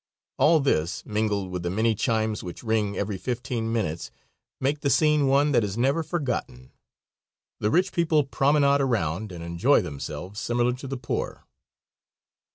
[0.39, 4.09] All this, mingled with the many chimes which ring every fifteen minutes,
[4.59, 6.71] make the scene one that is never forgotten.
[7.59, 11.45] The rich people promenade around and enjoy themselves similar to the poor.